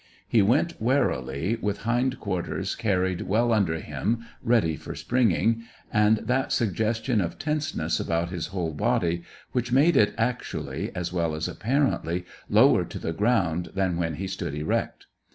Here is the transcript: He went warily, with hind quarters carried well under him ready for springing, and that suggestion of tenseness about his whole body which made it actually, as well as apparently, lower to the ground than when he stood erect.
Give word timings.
He 0.27 0.41
went 0.41 0.81
warily, 0.81 1.57
with 1.57 1.81
hind 1.83 2.19
quarters 2.19 2.73
carried 2.73 3.21
well 3.21 3.53
under 3.53 3.77
him 3.79 4.25
ready 4.41 4.75
for 4.75 4.95
springing, 4.95 5.61
and 5.93 6.17
that 6.17 6.51
suggestion 6.51 7.21
of 7.21 7.37
tenseness 7.37 7.99
about 7.99 8.29
his 8.31 8.47
whole 8.47 8.73
body 8.73 9.21
which 9.51 9.71
made 9.71 9.95
it 9.95 10.15
actually, 10.17 10.89
as 10.95 11.13
well 11.13 11.35
as 11.35 11.47
apparently, 11.47 12.25
lower 12.49 12.83
to 12.83 12.97
the 12.97 13.13
ground 13.13 13.69
than 13.75 13.95
when 13.95 14.15
he 14.15 14.25
stood 14.25 14.55
erect. 14.55 15.05